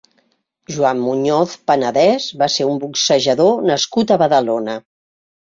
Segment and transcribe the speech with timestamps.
[0.75, 4.81] Joan Muñoz Panadés va ser un boxejador nascut a Badalona.